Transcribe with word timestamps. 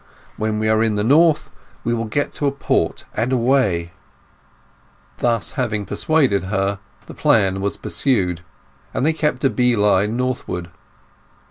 When 0.35 0.57
we 0.57 0.67
are 0.67 0.81
in 0.81 0.95
the 0.95 1.03
north 1.03 1.51
we 1.83 1.93
will 1.93 2.05
get 2.05 2.33
to 2.33 2.47
a 2.47 2.51
port 2.51 3.05
and 3.13 3.31
away." 3.31 3.91
Having 5.21 5.81
thus 5.85 5.89
persuaded 5.89 6.45
her, 6.45 6.79
the 7.05 7.13
plan 7.13 7.61
was 7.61 7.77
pursued, 7.77 8.41
and 8.95 9.05
they 9.05 9.13
kept 9.13 9.43
a 9.43 9.49
bee 9.51 9.75
line 9.75 10.17
northward. 10.17 10.71